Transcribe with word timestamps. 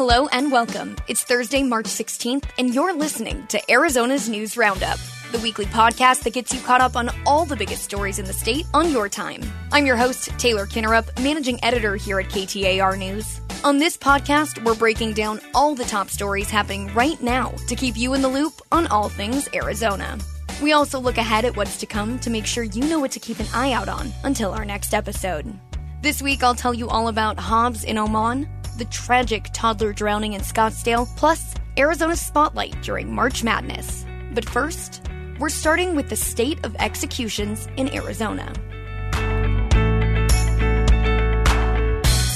Hello 0.00 0.28
and 0.28 0.50
welcome. 0.50 0.96
It's 1.08 1.24
Thursday, 1.24 1.62
March 1.62 1.84
16th, 1.84 2.44
and 2.56 2.74
you're 2.74 2.94
listening 2.94 3.46
to 3.48 3.60
Arizona's 3.70 4.30
News 4.30 4.56
Roundup, 4.56 4.98
the 5.30 5.38
weekly 5.40 5.66
podcast 5.66 6.22
that 6.22 6.32
gets 6.32 6.54
you 6.54 6.60
caught 6.62 6.80
up 6.80 6.96
on 6.96 7.10
all 7.26 7.44
the 7.44 7.54
biggest 7.54 7.82
stories 7.82 8.18
in 8.18 8.24
the 8.24 8.32
state 8.32 8.64
on 8.72 8.90
your 8.90 9.10
time. 9.10 9.42
I'm 9.72 9.84
your 9.84 9.98
host, 9.98 10.30
Taylor 10.38 10.64
Kinnerup, 10.64 11.22
managing 11.22 11.62
editor 11.62 11.96
here 11.96 12.18
at 12.18 12.30
KTAR 12.30 12.98
News. 12.98 13.42
On 13.62 13.76
this 13.76 13.98
podcast, 13.98 14.64
we're 14.64 14.74
breaking 14.74 15.12
down 15.12 15.38
all 15.54 15.74
the 15.74 15.84
top 15.84 16.08
stories 16.08 16.48
happening 16.48 16.90
right 16.94 17.22
now 17.22 17.50
to 17.68 17.76
keep 17.76 17.94
you 17.94 18.14
in 18.14 18.22
the 18.22 18.28
loop 18.28 18.54
on 18.72 18.86
all 18.86 19.10
things 19.10 19.50
Arizona. 19.52 20.16
We 20.62 20.72
also 20.72 20.98
look 20.98 21.18
ahead 21.18 21.44
at 21.44 21.58
what's 21.58 21.76
to 21.76 21.84
come 21.84 22.18
to 22.20 22.30
make 22.30 22.46
sure 22.46 22.64
you 22.64 22.88
know 22.88 23.00
what 23.00 23.12
to 23.12 23.20
keep 23.20 23.38
an 23.38 23.48
eye 23.52 23.72
out 23.72 23.90
on 23.90 24.10
until 24.24 24.52
our 24.52 24.64
next 24.64 24.94
episode. 24.94 25.52
This 26.00 26.22
week, 26.22 26.42
I'll 26.42 26.54
tell 26.54 26.72
you 26.72 26.88
all 26.88 27.08
about 27.08 27.38
Hobbs 27.38 27.84
in 27.84 27.98
Oman, 27.98 28.48
the 28.80 28.86
tragic 28.86 29.50
toddler 29.52 29.92
drowning 29.92 30.32
in 30.32 30.40
Scottsdale, 30.40 31.06
plus 31.16 31.54
Arizona's 31.76 32.20
spotlight 32.20 32.80
during 32.80 33.14
March 33.14 33.44
Madness. 33.44 34.06
But 34.32 34.48
first, 34.48 35.02
we're 35.38 35.50
starting 35.50 35.94
with 35.94 36.08
the 36.08 36.16
state 36.16 36.64
of 36.64 36.74
executions 36.78 37.68
in 37.76 37.94
Arizona. 37.94 38.50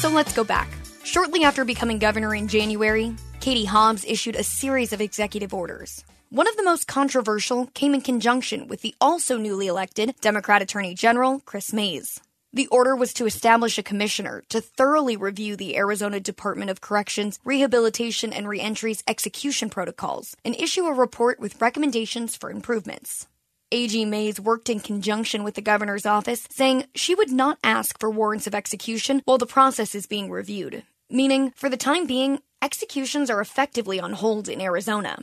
So 0.01 0.11
let's 0.11 0.35
go 0.35 0.45
back. 0.45 0.69
Shortly 1.02 1.45
after 1.45 1.65
becoming 1.65 1.99
governor 1.99 2.35
in 2.35 2.47
January, 2.47 3.16
Katie 3.41 3.65
Hobbs 3.65 4.05
issued 4.05 4.37
a 4.37 4.45
series 4.45 4.93
of 4.93 5.01
executive 5.01 5.55
orders. 5.55 6.05
One 6.29 6.47
of 6.47 6.59
the 6.59 6.63
most 6.63 6.87
controversial 6.87 7.71
came 7.73 7.95
in 7.95 8.02
conjunction 8.02 8.69
with 8.69 8.83
the 8.83 8.95
also 9.01 9.38
newly 9.38 9.69
elected 9.69 10.15
Democrat 10.21 10.61
Attorney 10.61 10.95
General 10.95 11.41
Chris 11.47 11.73
Mayes. 11.73 12.21
The 12.55 12.69
order 12.69 12.95
was 12.95 13.13
to 13.15 13.27
establish 13.27 13.79
a 13.79 13.83
commissioner 13.83 14.45
to 14.51 14.61
thoroughly 14.61 15.17
review 15.17 15.57
the 15.57 15.77
Arizona 15.77 16.21
Department 16.21 16.71
of 16.71 16.80
Corrections 16.80 17.41
Rehabilitation 17.45 18.33
and 18.33 18.49
Reentry's 18.49 19.02
execution 19.09 19.69
protocols 19.69 20.37
and 20.45 20.55
issue 20.55 20.85
a 20.85 20.93
report 20.93 21.41
with 21.41 21.61
recommendations 21.61 22.37
for 22.37 22.52
improvements. 22.52 23.27
AG 23.73 24.05
Mayes 24.05 24.38
worked 24.38 24.71
in 24.71 24.79
conjunction 24.79 25.43
with 25.43 25.57
the 25.57 25.63
governor's 25.63 26.07
office, 26.07 26.46
saying 26.49 26.85
she 26.95 27.16
would 27.16 27.33
not 27.33 27.59
ask 27.65 27.99
for 27.99 28.09
warrants 28.09 28.46
of 28.46 28.55
execution 28.55 29.21
while 29.24 29.37
the 29.37 29.46
process 29.46 29.93
is 29.93 30.07
being 30.07 30.30
reviewed, 30.30 30.85
meaning, 31.11 31.51
for 31.57 31.68
the 31.68 31.77
time 31.77 32.07
being, 32.07 32.39
executions 32.63 33.30
are 33.30 33.41
effectively 33.41 33.99
on 33.99 34.13
hold 34.13 34.49
in 34.49 34.61
Arizona. 34.61 35.18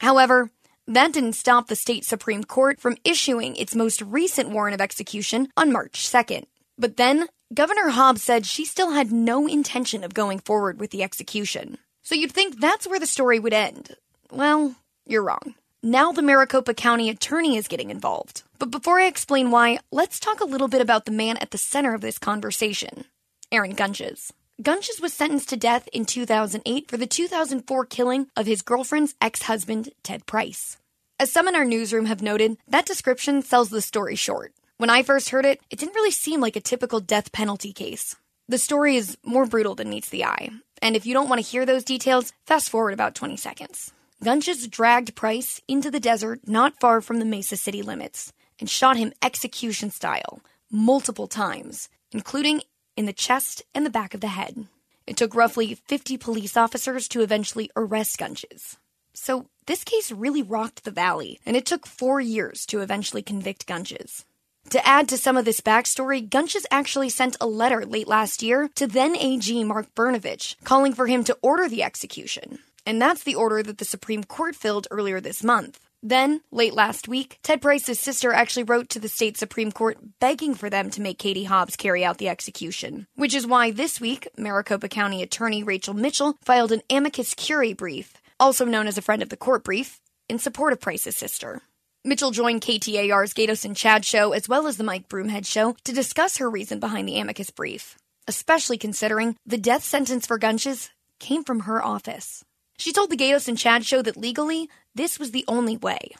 However, 0.00 0.50
that 0.88 1.12
didn't 1.12 1.34
stop 1.34 1.68
the 1.68 1.76
state 1.76 2.04
Supreme 2.04 2.42
Court 2.42 2.80
from 2.80 2.96
issuing 3.04 3.54
its 3.54 3.76
most 3.76 4.02
recent 4.02 4.50
warrant 4.50 4.74
of 4.74 4.80
execution 4.80 5.46
on 5.56 5.70
March 5.70 6.08
2nd. 6.08 6.46
But 6.78 6.96
then, 6.96 7.28
Governor 7.54 7.90
Hobbs 7.90 8.22
said 8.22 8.44
she 8.44 8.64
still 8.64 8.90
had 8.90 9.12
no 9.12 9.46
intention 9.46 10.04
of 10.04 10.14
going 10.14 10.40
forward 10.40 10.80
with 10.80 10.90
the 10.90 11.02
execution. 11.02 11.78
So 12.02 12.14
you'd 12.14 12.32
think 12.32 12.60
that's 12.60 12.86
where 12.86 13.00
the 13.00 13.06
story 13.06 13.38
would 13.38 13.52
end. 13.52 13.96
Well, 14.30 14.74
you're 15.06 15.22
wrong. 15.22 15.54
Now 15.82 16.10
the 16.10 16.22
Maricopa 16.22 16.74
County 16.74 17.08
attorney 17.08 17.56
is 17.56 17.68
getting 17.68 17.90
involved. 17.90 18.42
But 18.58 18.70
before 18.70 18.98
I 18.98 19.06
explain 19.06 19.50
why, 19.50 19.78
let's 19.92 20.18
talk 20.18 20.40
a 20.40 20.46
little 20.46 20.68
bit 20.68 20.80
about 20.80 21.04
the 21.04 21.12
man 21.12 21.36
at 21.36 21.52
the 21.52 21.58
center 21.58 21.94
of 21.94 22.00
this 22.00 22.18
conversation 22.18 23.04
Aaron 23.52 23.74
Gunches. 23.74 24.32
Gunches 24.60 25.00
was 25.00 25.12
sentenced 25.12 25.50
to 25.50 25.56
death 25.56 25.86
in 25.92 26.04
2008 26.04 26.88
for 26.88 26.96
the 26.96 27.06
2004 27.06 27.84
killing 27.86 28.26
of 28.36 28.46
his 28.46 28.62
girlfriend's 28.62 29.14
ex 29.20 29.42
husband, 29.42 29.90
Ted 30.02 30.26
Price. 30.26 30.78
As 31.20 31.30
some 31.30 31.46
in 31.46 31.54
our 31.54 31.64
newsroom 31.64 32.06
have 32.06 32.22
noted, 32.22 32.56
that 32.66 32.86
description 32.86 33.42
sells 33.42 33.68
the 33.70 33.82
story 33.82 34.16
short. 34.16 34.52
When 34.78 34.90
I 34.90 35.02
first 35.02 35.30
heard 35.30 35.46
it, 35.46 35.62
it 35.70 35.78
didn't 35.78 35.94
really 35.94 36.10
seem 36.10 36.42
like 36.42 36.54
a 36.54 36.60
typical 36.60 37.00
death 37.00 37.32
penalty 37.32 37.72
case. 37.72 38.14
The 38.46 38.58
story 38.58 38.96
is 38.96 39.16
more 39.24 39.46
brutal 39.46 39.74
than 39.74 39.88
meets 39.88 40.10
the 40.10 40.26
eye, 40.26 40.50
and 40.82 40.94
if 40.94 41.06
you 41.06 41.14
don't 41.14 41.30
want 41.30 41.42
to 41.42 41.50
hear 41.50 41.64
those 41.64 41.82
details, 41.82 42.34
fast 42.44 42.68
forward 42.68 42.92
about 42.92 43.14
20 43.14 43.38
seconds. 43.38 43.90
Gunches 44.22 44.68
dragged 44.68 45.14
Price 45.14 45.62
into 45.66 45.90
the 45.90 45.98
desert 45.98 46.40
not 46.46 46.78
far 46.78 47.00
from 47.00 47.20
the 47.20 47.24
Mesa 47.24 47.56
city 47.56 47.80
limits 47.80 48.34
and 48.60 48.68
shot 48.68 48.98
him 48.98 49.14
execution 49.22 49.90
style 49.90 50.40
multiple 50.70 51.26
times, 51.26 51.88
including 52.12 52.60
in 52.98 53.06
the 53.06 53.14
chest 53.14 53.62
and 53.74 53.86
the 53.86 53.90
back 53.90 54.12
of 54.12 54.20
the 54.20 54.28
head. 54.28 54.66
It 55.06 55.16
took 55.16 55.34
roughly 55.34 55.72
50 55.72 56.18
police 56.18 56.54
officers 56.54 57.08
to 57.08 57.22
eventually 57.22 57.70
arrest 57.76 58.18
Gunches. 58.18 58.76
So, 59.14 59.46
this 59.64 59.84
case 59.84 60.12
really 60.12 60.42
rocked 60.42 60.84
the 60.84 60.90
valley, 60.90 61.40
and 61.46 61.56
it 61.56 61.64
took 61.64 61.86
four 61.86 62.20
years 62.20 62.66
to 62.66 62.82
eventually 62.82 63.22
convict 63.22 63.66
Gunches. 63.66 64.26
To 64.70 64.84
add 64.86 65.08
to 65.10 65.16
some 65.16 65.36
of 65.36 65.44
this 65.44 65.60
backstory, 65.60 66.28
Gunches 66.28 66.66
actually 66.72 67.08
sent 67.08 67.36
a 67.40 67.46
letter 67.46 67.86
late 67.86 68.08
last 68.08 68.42
year 68.42 68.68
to 68.74 68.88
then 68.88 69.14
AG 69.16 69.62
Mark 69.64 69.94
Brnovich 69.94 70.56
calling 70.64 70.92
for 70.92 71.06
him 71.06 71.22
to 71.24 71.38
order 71.40 71.68
the 71.68 71.84
execution. 71.84 72.58
And 72.84 73.00
that's 73.00 73.22
the 73.22 73.36
order 73.36 73.62
that 73.62 73.78
the 73.78 73.84
Supreme 73.84 74.24
Court 74.24 74.56
filled 74.56 74.88
earlier 74.90 75.20
this 75.20 75.44
month. 75.44 75.78
Then, 76.02 76.40
late 76.50 76.74
last 76.74 77.08
week, 77.08 77.38
Ted 77.42 77.62
Price's 77.62 77.98
sister 77.98 78.32
actually 78.32 78.64
wrote 78.64 78.88
to 78.90 78.98
the 78.98 79.08
state 79.08 79.36
Supreme 79.36 79.72
Court 79.72 79.98
begging 80.20 80.54
for 80.54 80.68
them 80.68 80.90
to 80.90 81.00
make 81.00 81.18
Katie 81.18 81.44
Hobbs 81.44 81.76
carry 81.76 82.04
out 82.04 82.18
the 82.18 82.28
execution. 82.28 83.06
Which 83.14 83.34
is 83.34 83.46
why 83.46 83.70
this 83.70 84.00
week, 84.00 84.28
Maricopa 84.36 84.88
County 84.88 85.22
Attorney 85.22 85.62
Rachel 85.62 85.94
Mitchell 85.94 86.36
filed 86.44 86.72
an 86.72 86.82
amicus 86.90 87.34
curiae 87.34 87.72
brief, 87.72 88.14
also 88.38 88.64
known 88.64 88.88
as 88.88 88.98
a 88.98 89.02
friend 89.02 89.22
of 89.22 89.30
the 89.30 89.36
court 89.36 89.64
brief, 89.64 90.00
in 90.28 90.38
support 90.38 90.72
of 90.72 90.80
Price's 90.80 91.16
sister. 91.16 91.62
Mitchell 92.06 92.30
joined 92.30 92.60
KTAR's 92.60 93.34
Gaydos 93.34 93.64
and 93.64 93.76
Chad 93.76 94.04
show 94.04 94.30
as 94.30 94.48
well 94.48 94.68
as 94.68 94.76
the 94.76 94.84
Mike 94.84 95.08
Broomhead 95.08 95.44
show 95.44 95.74
to 95.82 95.92
discuss 95.92 96.36
her 96.36 96.48
reason 96.48 96.78
behind 96.78 97.08
the 97.08 97.18
amicus 97.18 97.50
brief, 97.50 97.98
especially 98.28 98.78
considering 98.78 99.34
the 99.44 99.58
death 99.58 99.82
sentence 99.82 100.24
for 100.24 100.38
Gunches 100.38 100.90
came 101.18 101.42
from 101.42 101.60
her 101.60 101.84
office. 101.84 102.44
She 102.78 102.92
told 102.92 103.10
the 103.10 103.16
Gaydos 103.16 103.48
and 103.48 103.58
Chad 103.58 103.84
show 103.84 104.02
that 104.02 104.16
legally, 104.16 104.70
this 104.94 105.18
was 105.18 105.32
the 105.32 105.44
only 105.48 105.76
way. 105.76 106.12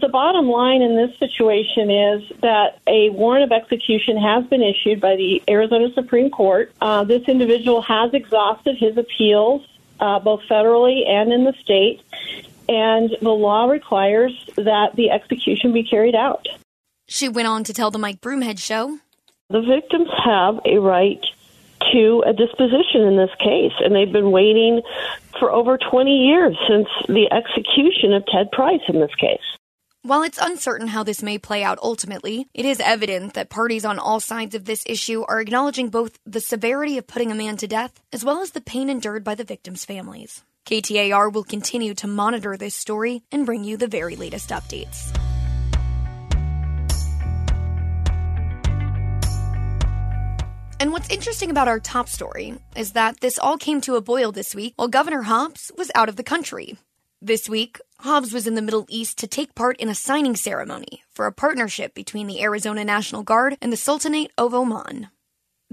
The 0.00 0.06
bottom 0.06 0.48
line 0.48 0.82
in 0.82 0.94
this 0.94 1.18
situation 1.18 1.90
is 1.90 2.22
that 2.40 2.78
a 2.86 3.10
warrant 3.10 3.42
of 3.42 3.50
execution 3.50 4.16
has 4.16 4.44
been 4.46 4.62
issued 4.62 5.00
by 5.00 5.16
the 5.16 5.42
Arizona 5.48 5.92
Supreme 5.94 6.30
Court. 6.30 6.70
Uh, 6.80 7.02
this 7.02 7.22
individual 7.28 7.82
has 7.82 8.14
exhausted 8.14 8.76
his 8.76 8.96
appeals, 8.96 9.66
uh, 9.98 10.20
both 10.20 10.42
federally 10.48 11.08
and 11.08 11.32
in 11.32 11.42
the 11.42 11.54
state, 11.54 12.02
and 12.68 13.16
the 13.20 13.30
law 13.30 13.66
requires 13.66 14.32
that 14.56 14.96
the 14.96 15.10
execution 15.10 15.72
be 15.72 15.84
carried 15.84 16.14
out. 16.14 16.46
She 17.08 17.28
went 17.28 17.48
on 17.48 17.64
to 17.64 17.74
tell 17.74 17.90
the 17.90 17.98
Mike 17.98 18.20
Broomhead 18.20 18.58
show 18.58 18.98
The 19.50 19.60
victims 19.60 20.08
have 20.24 20.60
a 20.64 20.78
right 20.78 21.24
to 21.92 22.22
a 22.26 22.32
disposition 22.32 23.02
in 23.02 23.16
this 23.16 23.30
case, 23.38 23.72
and 23.80 23.94
they've 23.94 24.10
been 24.10 24.30
waiting 24.30 24.82
for 25.38 25.50
over 25.50 25.78
20 25.78 26.10
years 26.10 26.56
since 26.68 26.88
the 27.08 27.30
execution 27.32 28.12
of 28.12 28.24
Ted 28.26 28.50
Price 28.52 28.80
in 28.88 29.00
this 29.00 29.14
case. 29.16 29.40
While 30.02 30.22
it's 30.22 30.38
uncertain 30.38 30.88
how 30.88 31.02
this 31.02 31.22
may 31.22 31.38
play 31.38 31.64
out 31.64 31.78
ultimately, 31.82 32.46
it 32.52 32.66
is 32.66 32.78
evident 32.78 33.32
that 33.34 33.48
parties 33.48 33.86
on 33.86 33.98
all 33.98 34.20
sides 34.20 34.54
of 34.54 34.66
this 34.66 34.82
issue 34.86 35.24
are 35.28 35.40
acknowledging 35.40 35.88
both 35.88 36.18
the 36.26 36.40
severity 36.40 36.98
of 36.98 37.06
putting 37.06 37.32
a 37.32 37.34
man 37.34 37.56
to 37.56 37.66
death 37.66 38.02
as 38.12 38.22
well 38.22 38.42
as 38.42 38.50
the 38.50 38.60
pain 38.60 38.90
endured 38.90 39.24
by 39.24 39.34
the 39.34 39.44
victims' 39.44 39.86
families. 39.86 40.44
KTAR 40.66 41.32
will 41.32 41.44
continue 41.44 41.94
to 41.94 42.06
monitor 42.06 42.56
this 42.56 42.74
story 42.74 43.22
and 43.30 43.44
bring 43.44 43.64
you 43.64 43.76
the 43.76 43.86
very 43.86 44.16
latest 44.16 44.50
updates. 44.50 45.14
And 50.80 50.92
what's 50.92 51.08
interesting 51.08 51.50
about 51.50 51.68
our 51.68 51.80
top 51.80 52.08
story 52.08 52.58
is 52.76 52.92
that 52.92 53.20
this 53.20 53.38
all 53.38 53.56
came 53.56 53.80
to 53.82 53.96
a 53.96 54.02
boil 54.02 54.32
this 54.32 54.54
week 54.54 54.74
while 54.76 54.88
Governor 54.88 55.22
Hobbs 55.22 55.70
was 55.78 55.90
out 55.94 56.08
of 56.08 56.16
the 56.16 56.22
country. 56.22 56.76
This 57.22 57.48
week, 57.48 57.80
Hobbs 58.00 58.34
was 58.34 58.46
in 58.46 58.54
the 58.54 58.60
Middle 58.60 58.84
East 58.88 59.16
to 59.18 59.26
take 59.26 59.54
part 59.54 59.78
in 59.78 59.88
a 59.88 59.94
signing 59.94 60.36
ceremony 60.36 61.02
for 61.10 61.26
a 61.26 61.32
partnership 61.32 61.94
between 61.94 62.26
the 62.26 62.42
Arizona 62.42 62.84
National 62.84 63.22
Guard 63.22 63.56
and 63.62 63.72
the 63.72 63.78
Sultanate 63.78 64.30
of 64.36 64.52
Oman. 64.52 65.08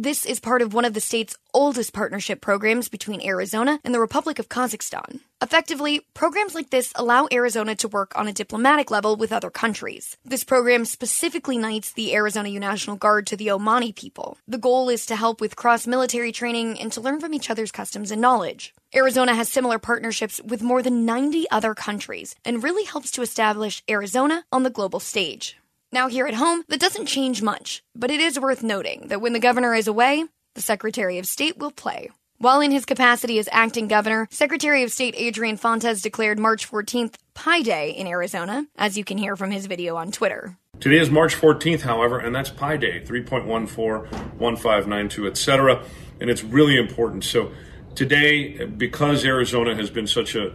This 0.02 0.26
is 0.26 0.40
part 0.40 0.64
of 0.64 0.74
one 0.74 0.84
of 0.84 0.96
the 0.96 1.00
state's 1.00 1.38
oldest 1.54 1.94
partnership 1.94 2.42
programs 2.42 2.90
between 2.90 3.22
Arizona 3.22 3.80
and 3.84 3.94
the 3.94 4.00
Republic 4.00 4.40
of 4.40 4.50
Kazakhstan. 4.50 5.20
Effectively, 5.44 6.02
programs 6.16 6.56
like 6.56 6.72
this 6.72 6.92
allow 6.96 7.28
Arizona 7.32 7.76
to 7.76 7.88
work 7.88 8.18
on 8.18 8.28
a 8.28 8.34
diplomatic 8.34 8.90
level 8.90 9.16
with 9.16 9.32
other 9.32 9.52
countries. 9.52 10.18
This 10.26 10.44
program 10.44 10.86
specifically 10.86 11.56
knights 11.56 11.94
the 11.94 12.16
Arizona 12.16 12.50
National 12.50 12.96
Guard 12.96 13.28
to 13.28 13.38
the 13.38 13.50
Omani 13.50 13.96
people. 13.96 14.40
The 14.48 14.58
goal 14.58 14.90
is 14.90 15.06
to 15.06 15.16
help 15.16 15.40
with 15.40 15.56
cross 15.56 15.86
military 15.86 16.32
training 16.32 16.80
and 16.80 16.92
to 16.94 17.02
learn 17.02 17.20
from 17.20 17.36
each 17.36 17.52
other's 17.52 17.72
customs 17.72 18.10
and 18.10 18.20
knowledge. 18.20 18.74
Arizona 18.96 19.36
has 19.36 19.50
similar 19.50 19.78
partnerships 19.78 20.42
with 20.44 20.64
more 20.64 20.82
than 20.82 21.06
90 21.06 21.46
other 21.52 21.76
countries 21.76 22.34
and 22.44 22.64
really 22.64 22.86
helps 22.86 23.12
to 23.12 23.22
establish 23.22 23.84
Arizona 23.88 24.46
on 24.52 24.64
the 24.64 24.72
global 24.72 25.00
stage. 25.00 25.61
Now, 25.94 26.08
here 26.08 26.26
at 26.26 26.34
home, 26.34 26.64
that 26.70 26.80
doesn't 26.80 27.08
change 27.08 27.42
much, 27.42 27.84
but 27.94 28.10
it 28.12 28.22
is 28.22 28.40
worth 28.40 28.64
noting 28.64 29.10
that 29.10 29.20
when 29.20 29.34
the 29.34 29.42
governor 29.42 29.76
is 29.76 29.88
away, 29.88 30.24
the 30.56 30.62
Secretary 30.62 31.18
of 31.20 31.26
State 31.26 31.58
will 31.58 31.72
play. 31.72 32.10
While 32.38 32.62
in 32.62 32.72
his 32.72 32.86
capacity 32.86 33.40
as 33.40 33.50
acting 33.52 33.90
governor, 33.90 34.30
Secretary 34.32 34.84
of 34.84 34.92
State 34.94 35.16
Adrian 35.18 35.58
Fontes 35.58 36.02
declared 36.02 36.40
March 36.40 36.72
14th 36.72 37.16
Pi 37.34 37.62
Day 37.62 37.92
in 37.92 38.08
Arizona, 38.08 38.68
as 38.78 38.98
you 38.98 39.04
can 39.04 39.18
hear 39.18 39.36
from 39.36 39.52
his 39.52 39.66
video 39.66 39.98
on 39.98 40.14
Twitter. 40.14 40.56
Today 40.80 40.98
is 40.98 41.10
March 41.10 41.36
14th, 41.36 41.82
however, 41.82 42.20
and 42.20 42.34
that's 42.34 42.50
Pi 42.50 42.78
Day, 42.78 43.02
3.14, 43.02 44.38
1592, 44.38 45.28
etc. 45.28 45.84
And 46.22 46.30
it's 46.30 46.44
really 46.44 46.78
important. 46.78 47.26
So 47.26 47.52
today, 47.96 48.64
because 48.66 49.26
Arizona 49.26 49.76
has 49.76 49.90
been 49.90 50.08
such 50.08 50.36
a 50.36 50.54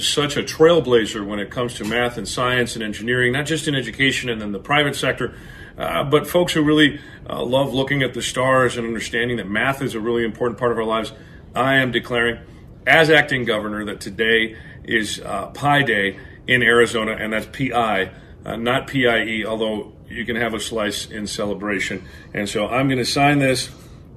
such 0.00 0.36
a 0.36 0.42
trailblazer 0.42 1.26
when 1.26 1.38
it 1.38 1.50
comes 1.50 1.74
to 1.74 1.84
math 1.84 2.16
and 2.16 2.26
science 2.26 2.74
and 2.74 2.82
engineering, 2.82 3.32
not 3.32 3.46
just 3.46 3.68
in 3.68 3.74
education 3.74 4.30
and 4.30 4.42
in 4.42 4.52
the 4.52 4.58
private 4.58 4.96
sector, 4.96 5.34
uh, 5.76 6.02
but 6.04 6.26
folks 6.26 6.52
who 6.54 6.62
really 6.62 7.00
uh, 7.28 7.42
love 7.42 7.74
looking 7.74 8.02
at 8.02 8.14
the 8.14 8.22
stars 8.22 8.76
and 8.76 8.86
understanding 8.86 9.36
that 9.36 9.48
math 9.48 9.82
is 9.82 9.94
a 9.94 10.00
really 10.00 10.24
important 10.24 10.58
part 10.58 10.72
of 10.72 10.78
our 10.78 10.84
lives. 10.84 11.12
I 11.54 11.76
am 11.76 11.92
declaring, 11.92 12.40
as 12.86 13.10
acting 13.10 13.44
governor, 13.44 13.84
that 13.84 14.00
today 14.00 14.56
is 14.84 15.20
uh, 15.20 15.46
Pi 15.48 15.82
Day 15.82 16.18
in 16.46 16.62
Arizona, 16.62 17.12
and 17.12 17.32
that's 17.32 17.46
PI, 17.46 18.10
uh, 18.44 18.56
not 18.56 18.86
PIE, 18.86 19.44
although 19.46 19.92
you 20.08 20.24
can 20.24 20.36
have 20.36 20.54
a 20.54 20.60
slice 20.60 21.06
in 21.06 21.26
celebration. 21.26 22.04
And 22.32 22.48
so 22.48 22.66
I'm 22.66 22.88
going 22.88 22.98
to 22.98 23.04
sign 23.04 23.38
this, 23.38 23.70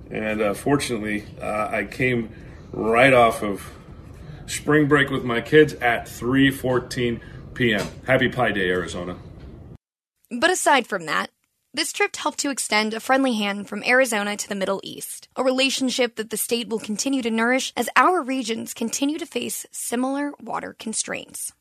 and 0.09 0.41
uh, 0.41 0.53
fortunately, 0.53 1.25
uh, 1.41 1.67
I 1.71 1.83
came 1.83 2.33
right 2.71 3.13
off 3.13 3.43
of 3.43 3.69
spring 4.51 4.87
break 4.87 5.09
with 5.09 5.23
my 5.23 5.41
kids 5.41 5.73
at 5.75 6.05
3:14 6.05 7.19
p.m. 7.53 7.87
Happy 8.05 8.29
Pi 8.29 8.51
Day, 8.51 8.69
Arizona. 8.69 9.17
But 10.29 10.49
aside 10.49 10.87
from 10.87 11.05
that, 11.07 11.29
this 11.73 11.93
trip 11.93 12.15
helped 12.15 12.39
to 12.39 12.49
extend 12.49 12.93
a 12.93 12.99
friendly 12.99 13.33
hand 13.33 13.69
from 13.69 13.83
Arizona 13.85 14.35
to 14.35 14.49
the 14.49 14.55
Middle 14.55 14.81
East, 14.83 15.29
a 15.37 15.43
relationship 15.43 16.15
that 16.15 16.29
the 16.29 16.37
state 16.37 16.67
will 16.67 16.79
continue 16.79 17.21
to 17.21 17.31
nourish 17.31 17.71
as 17.77 17.89
our 17.95 18.21
regions 18.21 18.73
continue 18.73 19.17
to 19.17 19.25
face 19.25 19.65
similar 19.71 20.33
water 20.41 20.75
constraints. 20.77 21.53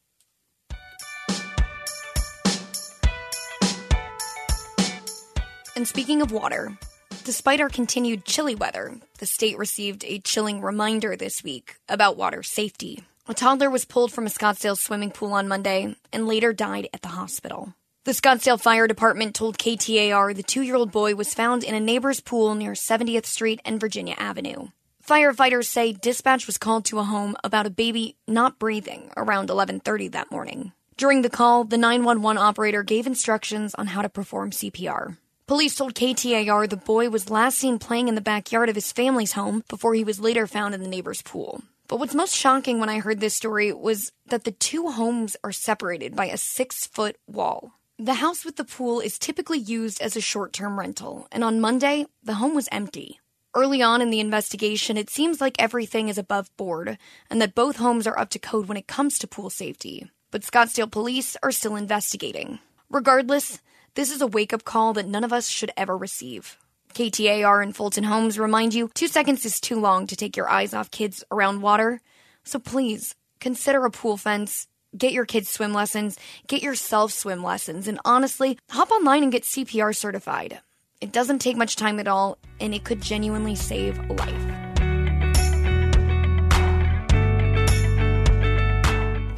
And 5.77 5.87
speaking 5.87 6.21
of 6.23 6.33
water, 6.33 6.77
despite 7.25 7.61
our 7.61 7.69
continued 7.69 8.25
chilly 8.25 8.55
weather, 8.55 8.97
the 9.19 9.27
state 9.27 9.59
received 9.59 10.05
a 10.05 10.19
chilling 10.21 10.61
reminder 10.61 11.17
this 11.17 11.45
week 11.45 11.77
about 11.89 12.17
water 12.17 12.43
safety. 12.43 13.05
A 13.29 13.35
toddler 13.35 13.71
was 13.71 13.85
pulled 13.85 14.13
from 14.13 14.27
a 14.27 14.31
Scottsdale 14.31 14.77
swimming 14.77 15.11
pool 15.11 15.33
on 15.33 15.49
Monday 15.49 15.95
and 16.13 16.27
later 16.27 16.53
died 16.53 16.89
at 16.93 17.03
the 17.03 17.09
hospital. 17.09 17.75
The 18.05 18.13
Scottsdale 18.13 18.61
Fire 18.61 18.89
Department 18.89 19.35
told 19.35 19.59
KTAR 19.59 20.35
the 20.35 20.43
two 20.43 20.63
year 20.63 20.75
old 20.75 20.91
boy 20.91 21.15
was 21.15 21.35
found 21.35 21.63
in 21.63 21.75
a 21.75 21.81
neighbor's 21.81 22.21
pool 22.21 22.55
near 22.55 22.73
70th 22.73 23.27
Street 23.27 23.61
and 23.65 23.79
Virginia 23.79 24.15
Avenue. 24.19 24.69
Firefighters 25.07 25.67
say 25.67 25.93
dispatch 25.93 26.47
was 26.47 26.57
called 26.57 26.85
to 26.87 26.99
a 26.99 27.05
home 27.05 27.37
about 27.45 27.67
a 27.67 27.71
baby 27.71 28.17
not 28.27 28.59
breathing 28.59 29.11
around 29.17 29.51
11:30 29.51 30.09
that 30.13 30.31
morning. 30.31 30.73
During 30.97 31.23
the 31.23 31.31
call, 31.31 31.65
the 31.65 31.79
911 31.79 32.39
operator 32.39 32.83
gave 32.83 33.07
instructions 33.07 33.75
on 33.75 33.89
how 33.89 34.03
to 34.03 34.09
perform 34.09 34.51
CPR. 34.51 35.17
Police 35.51 35.75
told 35.75 35.97
KTAR 35.97 36.71
the 36.71 36.77
boy 36.77 37.11
was 37.11 37.29
last 37.29 37.59
seen 37.59 37.81
playing 37.81 38.07
in 38.07 38.15
the 38.15 38.21
backyard 38.21 38.69
of 38.69 38.77
his 38.77 38.93
family's 38.93 39.33
home 39.33 39.65
before 39.69 39.95
he 39.95 40.05
was 40.05 40.21
later 40.21 40.47
found 40.47 40.77
in 40.77 40.81
the 40.81 40.87
neighbor's 40.87 41.23
pool. 41.23 41.65
But 41.89 41.97
what's 41.97 42.15
most 42.15 42.37
shocking 42.37 42.79
when 42.79 42.89
I 42.89 43.01
heard 43.01 43.19
this 43.19 43.35
story 43.35 43.73
was 43.73 44.13
that 44.29 44.45
the 44.45 44.53
two 44.53 44.93
homes 44.93 45.37
are 45.43 45.51
separated 45.51 46.15
by 46.15 46.27
a 46.27 46.37
six 46.37 46.87
foot 46.87 47.17
wall. 47.27 47.73
The 47.99 48.23
house 48.23 48.45
with 48.45 48.55
the 48.55 48.65
pool 48.65 49.01
is 49.01 49.19
typically 49.19 49.59
used 49.59 50.01
as 50.01 50.15
a 50.15 50.21
short 50.21 50.53
term 50.53 50.79
rental, 50.79 51.27
and 51.33 51.43
on 51.43 51.61
Monday, 51.61 52.07
the 52.23 52.35
home 52.35 52.55
was 52.55 52.69
empty. 52.71 53.19
Early 53.53 53.83
on 53.83 54.01
in 54.01 54.11
the 54.11 54.21
investigation, 54.21 54.97
it 54.97 55.11
seems 55.11 55.41
like 55.41 55.57
everything 55.59 56.07
is 56.07 56.17
above 56.17 56.57
board 56.57 56.97
and 57.29 57.43
that 57.43 57.57
both 57.57 57.75
homes 57.75 58.07
are 58.07 58.17
up 58.17 58.31
to 58.31 58.39
code 58.39 58.69
when 58.69 58.77
it 58.77 58.87
comes 58.87 59.19
to 59.19 59.27
pool 59.27 59.51
safety. 59.51 60.13
But 60.31 60.43
Scottsdale 60.43 60.93
police 60.93 61.37
are 61.43 61.51
still 61.51 61.75
investigating. 61.75 62.61
Regardless, 62.89 63.61
this 63.95 64.11
is 64.11 64.23
a 64.23 64.27
wake 64.27 64.53
up 64.53 64.65
call 64.65 64.93
that 64.95 65.07
none 65.07 65.25
of 65.25 65.33
us 65.33 65.49
should 65.49 65.71
ever 65.77 65.97
receive. 65.97 66.57
KTAR 66.95 67.63
and 67.63 67.75
Fulton 67.75 68.05
Homes 68.05 68.39
remind 68.39 68.75
you 68.75 68.91
two 68.95 69.09
seconds 69.09 69.45
is 69.45 69.61
too 69.61 69.79
long 69.81 70.07
to 70.07 70.17
take 70.17 70.37
your 70.37 70.49
eyes 70.49 70.75
off 70.75 70.91
kids 70.91 71.23
around 71.31 71.63
water. 71.63 72.01
So 72.45 72.59
please 72.59 73.15
consider 73.39 73.85
a 73.85 73.91
pool 73.91 74.17
fence, 74.17 74.67
get 74.97 75.13
your 75.13 75.25
kids 75.25 75.49
swim 75.49 75.73
lessons, 75.73 76.19
get 76.47 76.63
yourself 76.63 77.13
swim 77.13 77.43
lessons, 77.43 77.87
and 77.89 78.01
honestly, 78.05 78.59
hop 78.71 78.91
online 78.91 79.23
and 79.23 79.33
get 79.33 79.45
CPR 79.45 79.95
certified. 79.95 80.61
It 81.01 81.13
doesn't 81.13 81.39
take 81.39 81.57
much 81.57 81.77
time 81.77 81.99
at 81.99 82.09
all, 82.09 82.39
and 82.61 82.75
it 82.75 82.85
could 82.85 83.01
genuinely 83.01 83.55
save 83.55 83.99
a 84.11 84.13
life. 84.13 84.50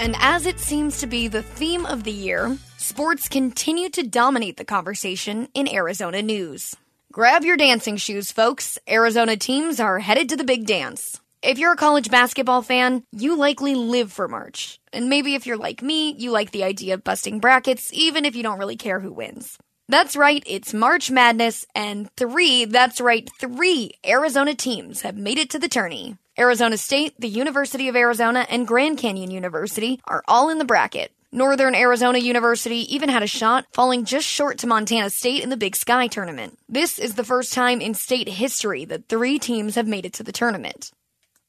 And 0.02 0.16
as 0.18 0.46
it 0.46 0.58
seems 0.58 0.98
to 0.98 1.06
be 1.06 1.28
the 1.28 1.44
theme 1.44 1.86
of 1.86 2.02
the 2.02 2.10
year, 2.10 2.58
sports 2.76 3.28
continue 3.28 3.88
to 3.90 4.02
dominate 4.02 4.56
the 4.56 4.64
conversation 4.64 5.46
in 5.54 5.72
Arizona 5.72 6.22
news. 6.22 6.74
Grab 7.12 7.44
your 7.44 7.56
dancing 7.56 7.96
shoes, 7.96 8.32
folks. 8.32 8.80
Arizona 8.90 9.36
teams 9.36 9.78
are 9.78 10.00
headed 10.00 10.28
to 10.30 10.36
the 10.36 10.42
big 10.42 10.66
dance. 10.66 11.20
If 11.40 11.60
you're 11.60 11.74
a 11.74 11.76
college 11.76 12.10
basketball 12.10 12.62
fan, 12.62 13.04
you 13.12 13.36
likely 13.36 13.76
live 13.76 14.10
for 14.10 14.26
March. 14.26 14.80
And 14.92 15.08
maybe 15.08 15.36
if 15.36 15.46
you're 15.46 15.56
like 15.56 15.82
me, 15.82 16.14
you 16.14 16.32
like 16.32 16.50
the 16.50 16.64
idea 16.64 16.94
of 16.94 17.04
busting 17.04 17.38
brackets, 17.38 17.92
even 17.92 18.24
if 18.24 18.34
you 18.34 18.42
don't 18.42 18.58
really 18.58 18.74
care 18.74 18.98
who 18.98 19.12
wins. 19.12 19.56
That's 19.92 20.16
right, 20.16 20.42
it's 20.46 20.72
March 20.72 21.10
Madness, 21.10 21.66
and 21.74 22.10
three, 22.16 22.64
that's 22.64 22.98
right, 22.98 23.28
three 23.38 23.92
Arizona 24.06 24.54
teams 24.54 25.02
have 25.02 25.18
made 25.18 25.36
it 25.36 25.50
to 25.50 25.58
the 25.58 25.68
tourney. 25.68 26.16
Arizona 26.38 26.78
State, 26.78 27.12
the 27.18 27.28
University 27.28 27.88
of 27.88 27.94
Arizona, 27.94 28.46
and 28.48 28.66
Grand 28.66 28.96
Canyon 28.96 29.30
University 29.30 30.00
are 30.06 30.24
all 30.26 30.48
in 30.48 30.56
the 30.56 30.64
bracket. 30.64 31.12
Northern 31.30 31.74
Arizona 31.74 32.16
University 32.16 32.94
even 32.94 33.10
had 33.10 33.22
a 33.22 33.26
shot, 33.26 33.66
falling 33.74 34.06
just 34.06 34.26
short 34.26 34.56
to 34.60 34.66
Montana 34.66 35.10
State 35.10 35.42
in 35.42 35.50
the 35.50 35.58
Big 35.58 35.76
Sky 35.76 36.06
tournament. 36.06 36.58
This 36.70 36.98
is 36.98 37.16
the 37.16 37.22
first 37.22 37.52
time 37.52 37.82
in 37.82 37.92
state 37.92 38.30
history 38.30 38.86
that 38.86 39.10
three 39.10 39.38
teams 39.38 39.74
have 39.74 39.86
made 39.86 40.06
it 40.06 40.14
to 40.14 40.22
the 40.22 40.32
tournament. 40.32 40.90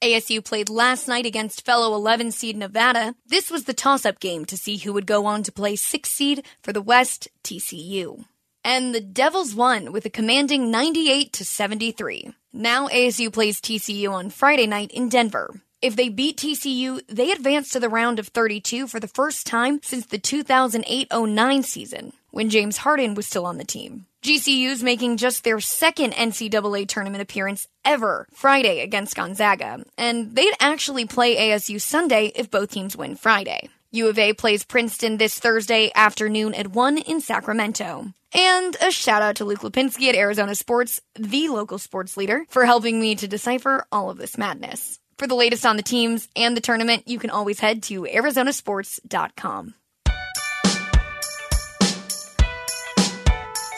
ASU 0.01 0.43
played 0.43 0.69
last 0.69 1.07
night 1.07 1.25
against 1.25 1.65
fellow 1.65 1.95
11 1.95 2.33
seed 2.33 2.57
Nevada. 2.57 3.15
This 3.25 3.49
was 3.49 3.63
the 3.63 3.73
toss 3.73 4.05
up 4.05 4.19
game 4.19 4.43
to 4.47 4.57
see 4.57 4.75
who 4.75 4.91
would 4.91 5.07
go 5.07 5.25
on 5.25 5.43
to 5.43 5.51
play 5.53 5.77
6 5.77 6.09
seed 6.09 6.45
for 6.61 6.73
the 6.73 6.81
West 6.81 7.29
TCU. 7.45 8.25
And 8.65 8.95
the 8.95 9.01
Devils 9.01 9.53
won 9.53 9.91
with 9.91 10.05
a 10.05 10.09
commanding 10.09 10.71
98 10.71 11.33
to 11.33 11.45
73. 11.45 12.33
Now 12.53 12.87
ASU 12.87 13.31
plays 13.31 13.59
TCU 13.59 14.11
on 14.11 14.29
Friday 14.29 14.67
night 14.67 14.91
in 14.91 15.09
Denver. 15.09 15.53
If 15.81 15.97
they 15.97 16.07
beat 16.07 16.37
TCU, 16.37 17.01
they 17.09 17.33
advance 17.33 17.69
to 17.71 17.79
the 17.81 17.89
round 17.89 18.17
of 18.17 18.29
32 18.29 18.87
for 18.87 19.01
the 19.01 19.07
first 19.09 19.45
time 19.45 19.81
since 19.83 20.05
the 20.05 20.17
2008-09 20.17 21.65
season, 21.65 22.13
when 22.31 22.49
James 22.49 22.77
Harden 22.77 23.15
was 23.15 23.27
still 23.27 23.45
on 23.45 23.57
the 23.57 23.65
team. 23.65 24.05
GCU's 24.23 24.81
making 24.81 25.17
just 25.17 25.43
their 25.43 25.59
second 25.59 26.13
NCAA 26.13 26.87
tournament 26.87 27.21
appearance 27.21 27.67
ever 27.83 28.27
Friday 28.31 28.79
against 28.79 29.17
Gonzaga, 29.17 29.83
and 29.97 30.33
they'd 30.33 30.53
actually 30.61 31.05
play 31.05 31.35
ASU 31.35 31.81
Sunday 31.81 32.31
if 32.33 32.49
both 32.49 32.71
teams 32.71 32.95
win 32.95 33.17
Friday. 33.17 33.67
U 33.91 34.07
of 34.07 34.17
A 34.17 34.31
plays 34.31 34.63
Princeton 34.63 35.17
this 35.17 35.37
Thursday 35.37 35.91
afternoon 35.93 36.53
at 36.53 36.67
1 36.67 36.97
in 36.99 37.19
Sacramento. 37.19 38.13
And 38.33 38.75
a 38.81 38.91
shout 38.91 39.21
out 39.21 39.35
to 39.37 39.45
Luke 39.45 39.59
Lipinski 39.59 40.09
at 40.09 40.15
Arizona 40.15 40.55
Sports, 40.55 41.01
the 41.15 41.49
local 41.49 41.77
sports 41.77 42.17
leader, 42.17 42.45
for 42.49 42.65
helping 42.65 42.99
me 42.99 43.15
to 43.15 43.27
decipher 43.27 43.85
all 43.91 44.09
of 44.09 44.17
this 44.17 44.37
madness. 44.37 44.99
For 45.17 45.27
the 45.27 45.35
latest 45.35 45.65
on 45.65 45.77
the 45.77 45.83
teams 45.83 46.27
and 46.35 46.57
the 46.57 46.61
tournament, 46.61 47.07
you 47.07 47.19
can 47.19 47.29
always 47.29 47.59
head 47.59 47.83
to 47.83 48.03
arizonasports.com. 48.03 49.75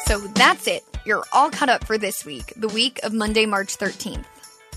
So 0.06 0.20
that's 0.20 0.68
it. 0.68 0.84
You're 1.06 1.26
all 1.34 1.50
caught 1.50 1.70
up 1.70 1.84
for 1.84 1.98
this 1.98 2.24
week, 2.26 2.54
the 2.56 2.68
week 2.68 3.00
of 3.04 3.12
Monday, 3.12 3.46
March 3.46 3.78
13th. 3.78 4.26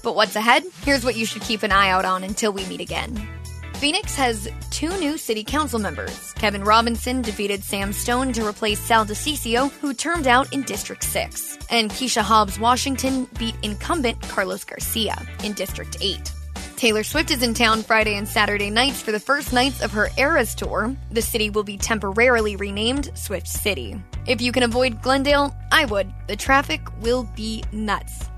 But 0.02 0.16
what's 0.16 0.36
ahead? 0.36 0.64
Here's 0.82 1.04
what 1.04 1.16
you 1.16 1.26
should 1.26 1.42
keep 1.42 1.62
an 1.62 1.72
eye 1.72 1.90
out 1.90 2.04
on 2.04 2.24
until 2.24 2.52
we 2.52 2.64
meet 2.66 2.80
again. 2.80 3.37
Phoenix 3.78 4.16
has 4.16 4.48
two 4.72 4.88
new 4.98 5.16
city 5.16 5.44
council 5.44 5.78
members. 5.78 6.32
Kevin 6.32 6.64
Robinson 6.64 7.22
defeated 7.22 7.62
Sam 7.62 7.92
Stone 7.92 8.32
to 8.32 8.44
replace 8.44 8.80
Sal 8.80 9.06
DiCiccio, 9.06 9.70
who 9.70 9.94
termed 9.94 10.26
out 10.26 10.52
in 10.52 10.62
District 10.62 11.04
6. 11.04 11.56
And 11.70 11.88
Kesha 11.88 12.22
Hodge 12.22 12.58
Washington 12.58 13.28
beat 13.38 13.54
incumbent 13.62 14.20
Carlos 14.22 14.64
Garcia 14.64 15.16
in 15.44 15.52
District 15.52 15.96
8. 16.00 16.32
Taylor 16.74 17.04
Swift 17.04 17.30
is 17.30 17.44
in 17.44 17.54
town 17.54 17.84
Friday 17.84 18.16
and 18.16 18.26
Saturday 18.26 18.68
nights 18.68 19.00
for 19.00 19.12
the 19.12 19.20
first 19.20 19.52
nights 19.52 19.80
of 19.80 19.92
her 19.92 20.08
Eras 20.18 20.56
tour. 20.56 20.96
The 21.12 21.22
city 21.22 21.48
will 21.48 21.62
be 21.62 21.78
temporarily 21.78 22.56
renamed 22.56 23.16
Swift 23.16 23.46
City. 23.46 23.94
If 24.26 24.40
you 24.40 24.50
can 24.50 24.64
avoid 24.64 25.02
Glendale, 25.02 25.54
I 25.70 25.84
would. 25.84 26.12
The 26.26 26.34
traffic 26.34 26.80
will 27.00 27.28
be 27.36 27.62
nuts. 27.70 28.28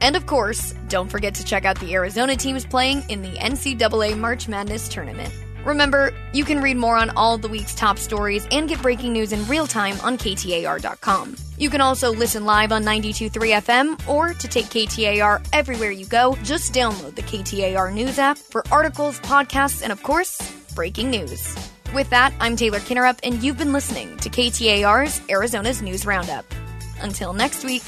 And 0.00 0.16
of 0.16 0.26
course, 0.26 0.74
don't 0.88 1.10
forget 1.10 1.34
to 1.34 1.44
check 1.44 1.64
out 1.64 1.78
the 1.78 1.94
Arizona 1.94 2.36
teams 2.36 2.64
playing 2.64 3.04
in 3.08 3.22
the 3.22 3.32
NCAA 3.32 4.16
March 4.16 4.48
Madness 4.48 4.88
tournament. 4.88 5.32
Remember, 5.64 6.12
you 6.32 6.44
can 6.44 6.62
read 6.62 6.76
more 6.76 6.96
on 6.96 7.10
all 7.10 7.36
the 7.36 7.48
week's 7.48 7.74
top 7.74 7.98
stories 7.98 8.46
and 8.50 8.68
get 8.68 8.80
breaking 8.80 9.12
news 9.12 9.32
in 9.32 9.46
real 9.46 9.66
time 9.66 10.00
on 10.02 10.16
KTAR.com. 10.16 11.36
You 11.58 11.68
can 11.68 11.82
also 11.82 12.12
listen 12.12 12.46
live 12.46 12.72
on 12.72 12.82
92.3 12.82 13.60
FM 13.60 14.08
or 14.08 14.32
to 14.32 14.48
take 14.48 14.66
KTAR 14.66 15.46
everywhere 15.52 15.90
you 15.90 16.06
go, 16.06 16.36
just 16.42 16.72
download 16.72 17.14
the 17.14 17.22
KTAR 17.22 17.92
News 17.92 18.18
app 18.18 18.38
for 18.38 18.64
articles, 18.72 19.20
podcasts, 19.20 19.82
and 19.82 19.92
of 19.92 20.02
course, 20.02 20.40
breaking 20.74 21.10
news. 21.10 21.54
With 21.94 22.08
that, 22.10 22.32
I'm 22.40 22.56
Taylor 22.56 22.78
Kinnerup, 22.78 23.18
and 23.22 23.42
you've 23.42 23.58
been 23.58 23.72
listening 23.72 24.16
to 24.18 24.30
KTAR's 24.30 25.20
Arizona's 25.28 25.82
News 25.82 26.06
Roundup. 26.06 26.46
Until 27.02 27.32
next 27.32 27.64
week. 27.64 27.82